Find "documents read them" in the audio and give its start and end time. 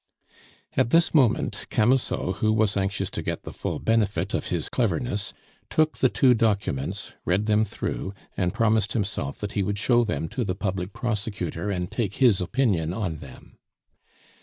6.33-7.63